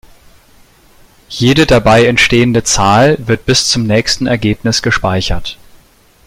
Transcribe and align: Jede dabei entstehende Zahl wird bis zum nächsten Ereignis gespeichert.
Jede 1.29 1.67
dabei 1.67 2.07
entstehende 2.07 2.63
Zahl 2.63 3.17
wird 3.27 3.45
bis 3.45 3.67
zum 3.69 3.83
nächsten 3.83 4.25
Ereignis 4.25 4.81
gespeichert. 4.81 5.59